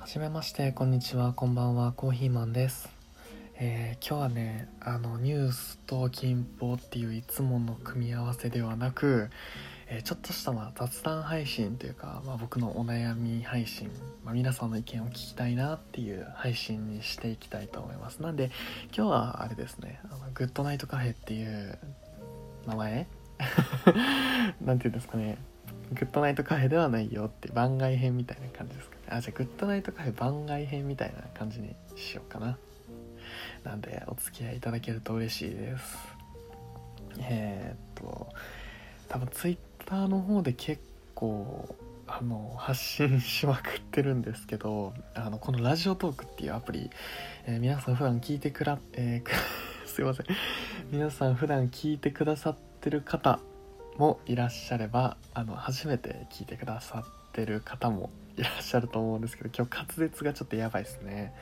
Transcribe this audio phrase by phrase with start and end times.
[0.00, 1.34] はじめましてこんにちは。
[1.34, 1.92] こんばんは。
[1.92, 2.88] コーヒーマンです、
[3.56, 9.28] えー今日はねあのニュースと近報っていういつもの組み合わせではなく、
[9.88, 13.90] えーちょっとしたまあ雑談配信というか、まあ、僕のお悩み配信、
[14.24, 18.22] まあ、皆さんの意見を聞きたいなっていう配信にしていきたいと思います。
[18.22, 18.50] なんで
[18.96, 21.78] 今日はあれですねあのグッドナイトカフェっていう
[22.66, 23.06] 名前
[24.64, 25.36] なんていうんですかね
[25.92, 32.56] グッドナイトカフェではないよって番外編みたいな感じですかあじゃあグッドナイトカフェ番外編みたいな感じにしようかな。
[33.64, 35.98] なんでお付き合いいただけると嬉しいです。
[37.18, 38.28] えー、っと
[39.08, 40.80] 多分ツイッターの方で結
[41.14, 41.74] 構
[42.06, 46.90] あの発信しまくってるんですけどあのこのラジオトークっていうアプリ、
[47.46, 49.30] えー皆さん普段聞いてくら、えー
[49.86, 50.26] すいません。
[50.92, 53.40] 皆さん普段聞いてくださってる方
[53.98, 61.32] もいらっしゃればあの初めて聞いてくださってる方もいらっしゃると思うんですけど今日滑舌がちょっとやばいですね。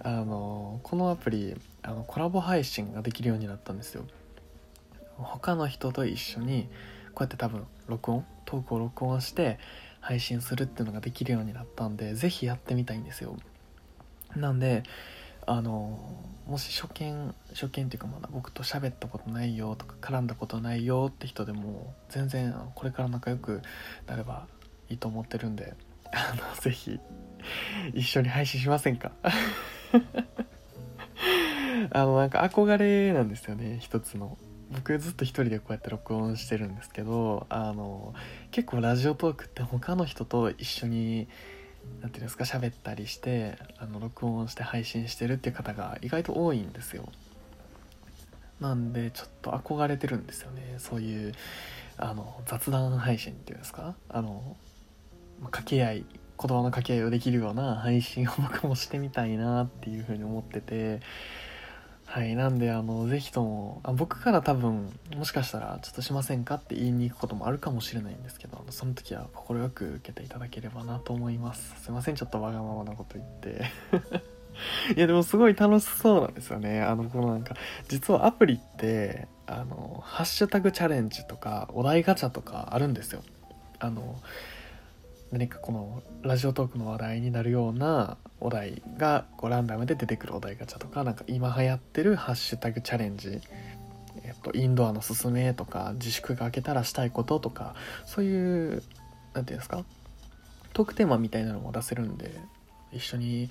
[0.00, 4.04] あのこのアプリあのコラボ配信ができるようになったんですよ。
[5.16, 6.68] 他の人と一緒に
[7.14, 9.58] こうやって多分録音トークを録音して
[10.00, 13.36] 配信するっていうのができるようになったんでぜひやってみたいんですよ。
[14.36, 14.82] なんで
[15.46, 15.98] あの
[16.46, 23.62] もし初見初見っていうかまだ僕と喋ったことないよとか絡んだことないよって人でも全然これから仲良く
[24.06, 24.46] なれば
[24.88, 25.74] いいと思ってるんで
[26.12, 26.98] あのぜひ
[27.94, 29.12] 一緒に配信しませんか？
[31.92, 34.36] あのなんか憧れなんですよね一つの。
[34.72, 38.14] 僕ずっと一人でこうやって録音してるんですけどあの
[38.50, 41.28] 結構ラジオトークって他の人と一緒に
[42.00, 47.08] なんていうんですか喋ったりしてあの録音して配信してるっていう方が意外と多いんですよ。
[48.58, 50.74] なんでちょっと憧れてるんですよね。
[50.78, 51.32] そういう
[51.96, 53.94] あの雑談配信っていうんですか？
[54.08, 54.56] あの
[55.42, 61.00] 掛け合い言葉の掛け合いをできるような配信を僕もしてみたいなっていうふうに思ってて。
[62.06, 71.74] はいなんであのぜひともあ僕から多分もしかしたらちょっとしませんかって言いに行くこともあるかもしれないんですけどその時は快く受けていただければなと思います。
[71.82, 73.70] すいませんちょっとわがままなこと言って。
[74.96, 76.80] いやでもすごい楽しそうなんですよね。
[76.80, 77.56] あのこのなんか
[77.88, 83.22] 実はアプリってあのハッシュタグチャレンジとかお題ガチャとかあるんですよ。
[83.80, 84.16] あの
[85.32, 93.40] 何かこのラジオトークの話題になるようなお題がこうランダムで出てくるお題ガチャとかなんか今流行ってるハッシュタグチャレンジ。
[94.22, 97.74] えっとインドアのすすめとか自粛が明けたらしたいこととか
[98.06, 98.82] そういう
[99.34, 99.84] なんていうんですか？
[100.72, 102.30] トークテーマみたいなのも出せるんで
[102.92, 103.50] 一緒に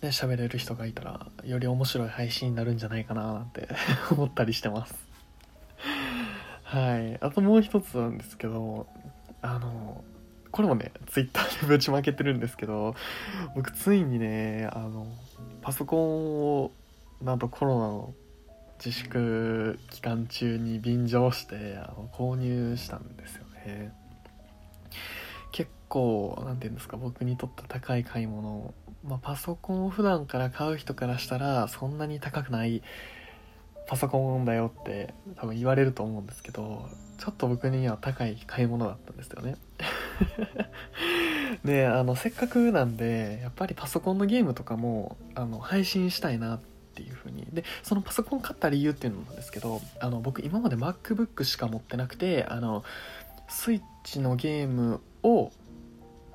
[0.00, 3.68] ね喋れる人がいたらより面白い配信になるんじゃないかななんて
[4.10, 4.94] 思ったりしてます。
[6.64, 7.18] はい。
[7.22, 8.86] あともう一つなんですけど
[9.40, 10.04] あの
[10.52, 12.94] これもねツイッターでぶちまけてるんですけど
[13.56, 15.06] 僕ついにねあの
[15.62, 16.70] パソコンを
[17.22, 18.14] なんとコロナの
[18.84, 23.92] 自粛期間中に便乗してあの購入したんですよね。
[25.52, 28.74] 結構なんていうんですか僕にとって高い買い物
[29.04, 32.82] まあパソコンを普段から買う人からしたらそんなに高くない
[33.86, 36.88] パソコンだよって多分言われると思うんですけど
[37.18, 39.56] ちょっと僕には高い買い物だったんですよね。
[41.64, 46.60] であのせっかくなんでやっぱりパソコンのゲームとかもあの配信したいなっ
[46.94, 47.46] ていう風に。
[47.52, 52.84] でそのパソコン買った理由っていうのなんですけどあの僕今まで MacBook しか持ってなくてあの
[53.48, 55.52] スイッチのゲームを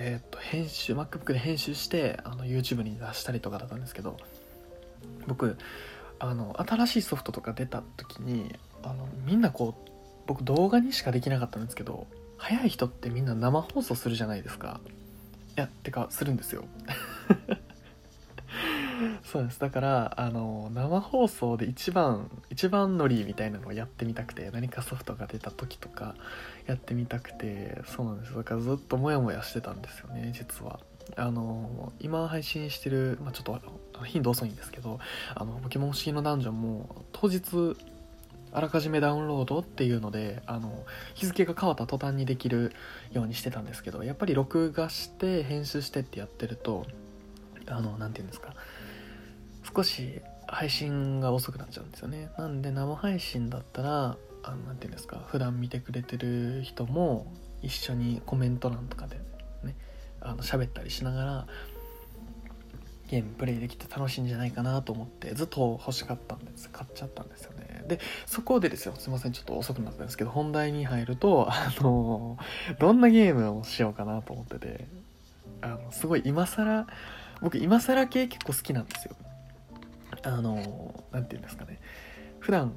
[0.00, 4.16] えー、と編集 MacBook で編集してあの YouTube に出したりとかだったんですけど
[5.26, 5.56] 僕
[6.20, 9.90] あの新しいソフトとか出た時にあのみんなこう
[10.26, 12.06] 僕動画にしかできなかったんですけど
[12.38, 14.80] 早い人ってみんな生放送するじゃないですか。
[15.56, 16.64] いやてかするんですよ。
[19.24, 19.60] そうです。
[19.60, 26.14] だからあの生放送で一番一番乗りみたいなのをやってみたくて何かソフトが出た時とか
[26.66, 30.80] やってみたくてそうなんですだからずっとモヤモヤしてたんですよね実は。
[31.16, 33.60] あの今配信してる、まあ、ちょっ
[33.92, 35.00] と頻度遅いんですけど
[35.34, 37.40] あのポケモン不思議のダンジョンも当日
[38.52, 40.84] あらかじめダウンロードっていうのであの
[41.14, 42.72] 日付が変わった途端にできる
[43.12, 46.86] ようにしてたんですけどやっぱり録画して編集してってやってると
[47.66, 48.54] あの何て言うんですか
[49.74, 52.30] 少し配信が遅くなっちゃうんですよね。
[52.38, 57.26] なんで生配信だったらあのなんて言うんですか普段見てくれてる人も
[57.62, 59.16] 一緒にコメント欄とかで
[59.62, 59.76] ね
[60.20, 61.46] あの喋ったりしながら
[63.08, 66.68] ゲームプレイできて楽しいんじゃないかなと思ってずっと欲しかったんです。
[66.70, 67.84] 買っちゃったんですよね。
[67.88, 68.94] でそこでですよ。
[68.98, 69.32] すいません。
[69.32, 72.36] ちょっと遅くなったんですけど本題に入るとあの
[72.78, 74.86] どんなゲームをしようかなと思ってて
[75.62, 76.86] あのすごい今更
[77.40, 79.16] 僕今更系結構好きなんですよ。
[80.22, 80.56] あの
[81.12, 81.80] 何て言うんですかね。
[82.40, 82.74] 普段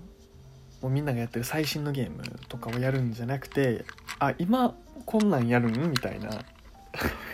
[0.81, 3.86] もうみんながやってる最新のゲームとかをやるんじゃなくて
[4.19, 4.75] あ今
[5.06, 5.92] こんなんやるん？
[5.92, 6.30] みたいな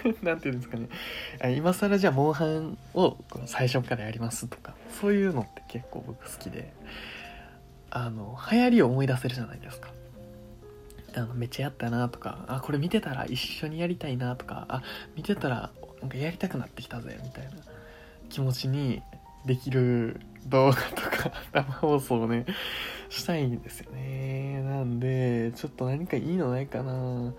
[0.22, 0.90] 何て言うんですかね。
[1.56, 6.74] 今更じゃあモンハンを最初からやりますとかそういうのって結構僕好きで
[7.90, 9.90] あの流行りを思い出せるじゃないですか。
[11.16, 14.84] あのめっちゃやったなとかあこれ見てたら一緒にやりたいなとかあ
[15.16, 15.72] 見てたら
[16.02, 17.52] なんかやりたくなってきたぜみたいな
[18.30, 19.02] 気持ちに
[19.46, 22.46] できる動画とか 生放送をね
[23.10, 24.62] したいんですよね。
[24.64, 27.34] なんでちょっと何かいいのないかな。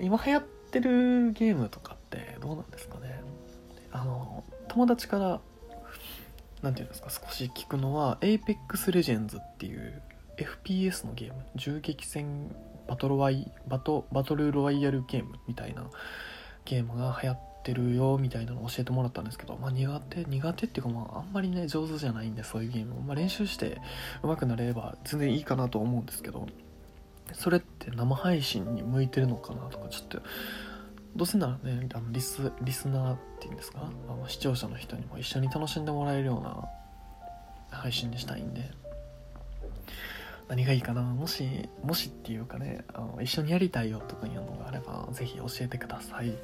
[0.00, 3.20] 今流行っててるゲームとかってどうなんですかね？
[3.92, 5.40] あの友達から
[6.62, 7.10] 何て言うんですか？
[7.10, 10.02] 少し聞くのは Apex Legends っていう
[10.38, 11.42] FPS のゲーム。
[11.56, 12.54] 銃撃戦
[12.88, 15.84] バトルワイバトバトルロワイヤルゲームみたいな
[16.64, 23.78] ゲームが流行ってるよみたいなのを教えてもらったんですけど、まあ、苦手苦手っていうかまああんまりね上手じゃないんでそういうゲーム、まあ、練習して
[24.22, 26.48] 上手くなれれば全然いいかなと思うんですけど
[27.34, 30.18] それって生配信に向いてるのかなとかちょっと
[31.16, 33.90] どうせならねあのリスリスナーっていうんですか？
[34.08, 36.64] あの視聴者の人にも一緒に楽しんでもらえるような
[37.70, 38.70] 配信にしたいんで。
[40.48, 41.02] 何がいいかな？
[41.02, 46.34] もしもしっていうかねあの一緒にやりたいよとかいうのがあれば是非教えてください。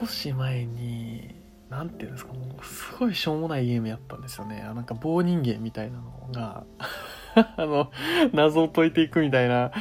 [0.00, 1.34] 少し前に
[1.68, 2.32] 何て言うんですか？
[2.32, 4.60] もうすごいしょうもないゲームやったんですよね。
[4.60, 6.64] なんか棒人間みたいなのが
[7.56, 7.90] あの
[8.32, 9.72] 謎を解いていくみたいな。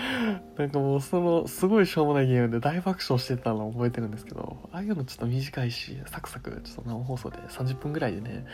[0.58, 8.46] なんかもうそのすごいしょうもないゲームで大爆笑してたのを覚えてるんですけどああいうのちょっと短いしサクサクちょっと生放送で30分ぐらいでね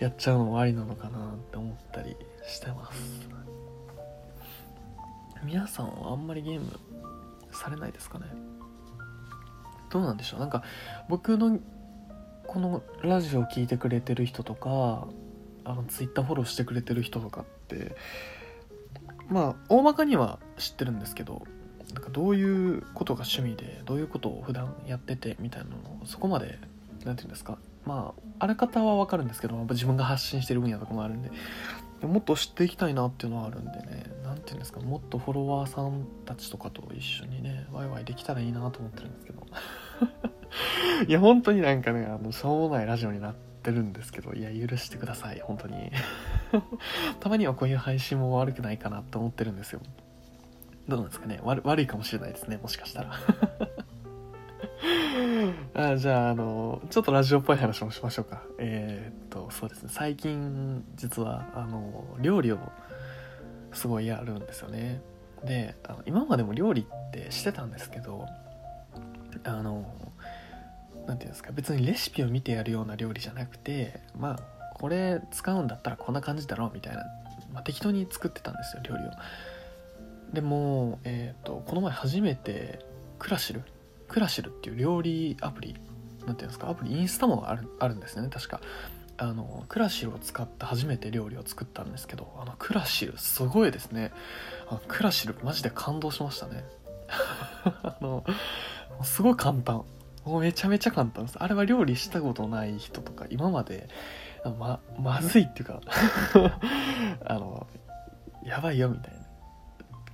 [0.00, 2.14] やっちゃうのもありなのかなって思ったり
[2.46, 3.28] してます。
[5.42, 6.66] 皆さんはあんまりゲーム
[7.50, 8.26] されないですかね？
[9.88, 10.40] どうなんでしょう？
[10.40, 10.62] なんか
[11.08, 11.58] 僕の
[12.46, 15.08] このラジオを聴いてくれてる人とか
[15.64, 17.96] あのツイッターフォローしてくれてる人とかって
[19.28, 21.42] まあ大まかには知ってるんですけど
[21.94, 26.58] なんかどういうことが趣味でどういうことを普段やっててみたいなのをそこまで
[27.04, 31.30] 何て言うんですかまああらかたは分かるんですけど自分が発信してる分野とかもあるんで
[32.02, 39.46] もっと知っていきたいなっていうのはあるんでね何て言うんですかもっとフォロワーさんたちとかと一緒にねワイワイできたらいいなと思ってるんですけど。
[41.06, 45.92] いや本当になんかねあのしょうもないラジオになっててるんですけどいや許してください本当に。
[47.20, 49.80] たまにはこういう配信も悪くないかなって思ってるんですよ。
[50.88, 51.40] どうなんですかね。
[51.42, 53.12] 悪いかもしれないですねもしかしたら。
[55.92, 58.42] あじゃああのちょっとラジオっぽい話もしましょうか。
[58.58, 59.88] えー、っとそうですね。
[59.92, 62.58] 最近実はあの料理を
[63.72, 65.02] すごいやるんですよね。
[65.44, 68.26] であの今までも料理ってしてたんですけど
[69.44, 69.84] あの
[71.06, 77.04] 何て言うんですか別にレシピを見てやるような料理じゃなくてまあこれ使うんだったらこんな感じだろうみたいな、
[77.52, 79.10] まあ、適当に作ってたんですよ料理を。
[80.32, 82.78] でも、えーと、この前初めて
[83.18, 83.62] クラシル
[84.08, 85.74] クラシルっていう料理アプリ
[86.26, 88.60] 何ていうんですかアプリインスタもあるあるんですよね確か。
[89.18, 94.12] あのクラシルを使って初めて料理を作ったんですけどあのクラシルすごいですね。
[94.68, 96.64] あのクラシルマジで感動しましたね。
[97.82, 98.24] あの
[99.02, 99.84] すごい簡単。
[100.24, 101.38] もうめちゃめちゃ簡単です。
[101.38, 103.88] あれは料理したことない人とか今まで
[104.58, 105.80] ままずいっていうか
[107.24, 107.66] あの
[108.44, 109.20] やばいよみたいな。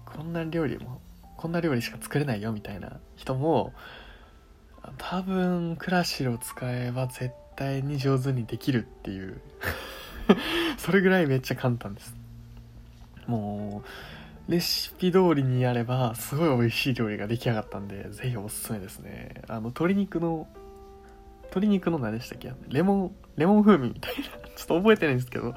[0.04, 1.00] こんな料理も
[1.36, 3.74] こんな料理しか作れないよみたいな人も
[4.96, 9.40] 多分クラシルを使えば絶対に上手にできるっていう。
[10.78, 12.14] それぐらいめっちゃ簡単です。
[13.26, 13.88] もう
[14.48, 19.42] レシピ通りにやればすごい美味しい料理が出来上がったんでぜひおすすめですね。
[19.48, 20.46] あの鶏肉の
[21.44, 22.52] 鶏肉の何でしたっけ？
[22.68, 24.24] レモンレモン風味みたいな。
[24.56, 25.54] ちょっと覚えてないんですけど。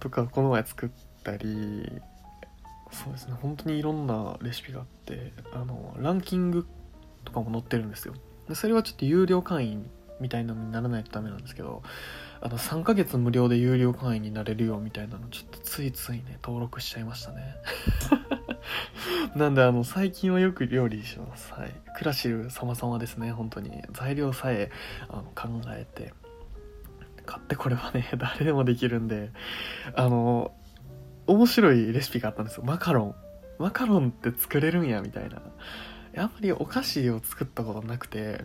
[0.00, 0.90] とかこの前作っ
[1.24, 1.90] たり。
[2.90, 3.34] そうですね。
[3.42, 6.66] 本当にいろんなレシピがあってあのランキング
[7.24, 8.14] とかも載ってるんですよ。
[8.54, 9.90] それはちょっと有料会員
[10.20, 11.82] みたいなのにならないとダメなんですけど
[12.40, 17.56] あの3ヶ月無料で有料会員になれるよみたいなのちょっとついついね登録しちゃいましたね。
[19.34, 21.52] なんであの最近はよく料理します。
[21.52, 21.72] はい。
[21.96, 23.82] クラシル様々ですね本当に。
[23.92, 24.70] 材料さえ
[25.08, 26.12] あの考えて
[27.26, 29.30] 買ってこれはね 誰でもできるんで
[29.94, 30.52] あの
[31.26, 32.64] 面白いレシピがあったんですよ。
[32.64, 33.14] マカロン。
[33.58, 35.42] マカロンって作れるんやみたいな。
[36.12, 38.44] やっぱりお菓子を作ったことなくて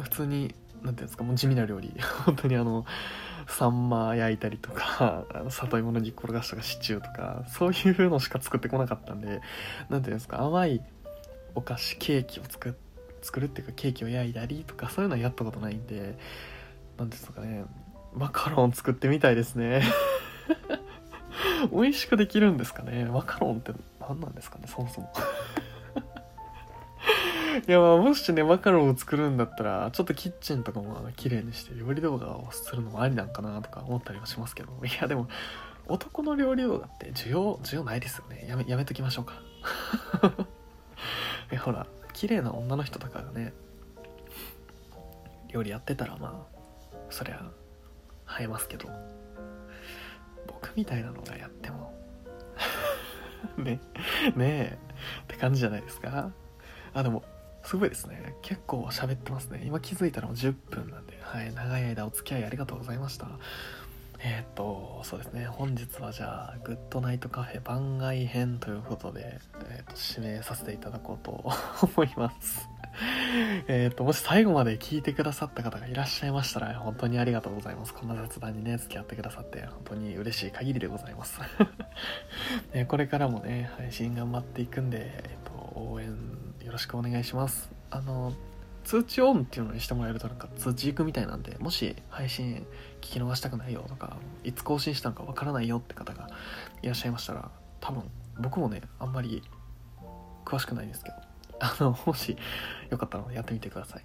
[0.00, 1.94] 普通にていうんですかもう地味な料理。
[2.24, 2.84] 本当にあの
[3.46, 9.40] サンマ焼いたりとか あの里芋の煮っころがしとかシチューとかそういうのしか作ってこなかったんで
[9.88, 10.80] 何ていうんですか甘い
[11.54, 12.76] お菓子ケーキを作
[13.20, 16.16] 作るっていうかケーキを焼いたりとかそういうのはやったことないんで
[16.98, 17.64] 何ですかね
[18.14, 19.82] マカロン作ってみたいですね。
[21.72, 23.06] 美味しくできるんですかね。
[23.06, 25.12] マカロンって何なんですかねそもそも。
[27.68, 34.72] いやまあもしねマカロンを作るんだったらちょっとキッチンとかも綺麗にして料理動画をするのもありなんかなとか思ったりはしますけど。
[34.84, 35.28] いやでも
[35.86, 38.46] 男の料理動画って需要需要ないですよね。
[38.48, 39.34] やめやめときましょうか。
[41.50, 43.52] えほら綺麗な女の人とかがね
[45.48, 47.50] 料理やってたらまあそりゃ
[48.40, 48.88] 映えますけど。
[50.46, 51.92] 僕みたいなのがやっても
[53.56, 53.80] ね
[54.34, 54.78] ねえ
[55.22, 56.32] って感じじゃないですか。
[56.94, 57.22] あでも
[57.64, 58.34] すごいですね。
[58.42, 59.62] 結構喋ってますね。
[59.64, 61.18] 今気づいたらもう10分なんで。
[61.22, 61.54] はい。
[61.54, 63.28] 長い間お付き合いありがとうございました。
[64.24, 65.46] えー、っとそうですね。
[65.46, 71.44] 本日はじゃあグッドナイトカフェ番外編ということで、えー、っと指名させていただこうと
[71.96, 72.68] 思います。
[73.66, 77.94] えっともし最後まで聞いてくださった方がいらっしゃいましたら本当にありがとうございます。
[77.94, 81.40] こんな雑談にね付き合ってくださって本当に嬉しい限りでございます。
[82.74, 87.70] え これからもね配信頑張っていくんで、えっと応援よろしくお願いします。
[87.90, 88.32] あの
[88.84, 92.66] 通知オンっていうのにしてもらえるとなんか通知行くみたいなんでもし配信
[93.00, 96.28] 聞き逃したくないよとかいつ更新したのかわからないよって方が
[96.82, 97.50] いらっしゃいましたら
[97.80, 98.02] 多分
[98.40, 99.42] 僕もねあんまり
[100.44, 101.16] 詳しくないですけど
[101.60, 102.36] あのもし
[102.90, 104.02] よかったらやってみてください。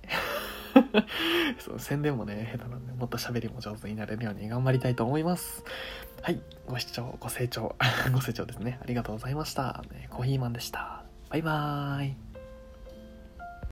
[1.58, 5.64] そう宣伝もね下手なんでもっと喋りも上手になれるように頑張りたいと思います。
[6.22, 7.76] はいご視聴ご清聴
[8.14, 8.80] ご清聴ですね。
[8.84, 11.04] ありがとうございました、コーヒーマンでした。
[11.30, 12.27] バイバーイ。